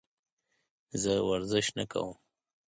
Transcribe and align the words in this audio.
زه 1.01 1.13
ورزش 1.29 1.67
نه 1.77 1.85
کوم. 1.91 2.11